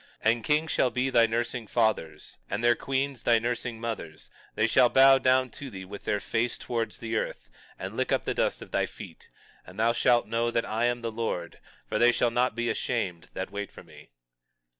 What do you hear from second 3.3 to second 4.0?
nursing